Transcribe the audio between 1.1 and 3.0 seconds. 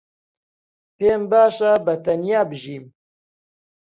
باشە بەتەنیا بژیم.